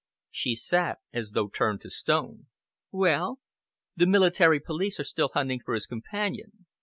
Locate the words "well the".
2.91-4.07